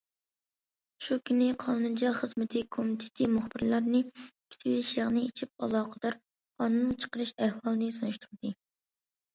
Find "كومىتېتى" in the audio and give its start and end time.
2.77-3.29